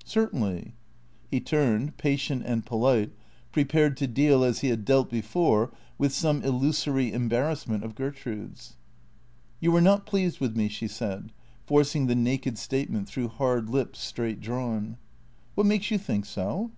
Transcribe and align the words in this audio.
"Certainly." 0.18 0.74
He 1.30 1.40
turned, 1.40 1.96
patient 1.96 2.42
and 2.44 2.66
polite, 2.66 3.12
prepared 3.50 3.96
to 3.96 4.06
deal, 4.06 4.44
as 4.44 4.58
he 4.60 4.68
had 4.68 4.84
dealt 4.84 5.08
before, 5.08 5.72
with 5.96 6.12
some 6.12 6.42
illusory 6.42 7.10
embarrassment 7.14 7.82
of 7.82 7.94
Gertrude's." 7.94 8.76
You 9.62 9.74
are 9.74 9.80
not 9.80 10.04
pleased 10.04 10.38
with 10.38 10.54
me," 10.54 10.68
she 10.68 10.86
said, 10.86 11.32
forcing 11.64 12.08
the 12.08 12.14
naked 12.14 12.58
statement 12.58 13.08
through 13.08 13.28
hard 13.28 13.70
lips 13.70 13.98
straight 13.98 14.42
drawn." 14.42 14.98
What 15.54 15.66
makes 15.66 15.90
you 15.90 15.96
think 15.96 16.26
so 16.26 16.72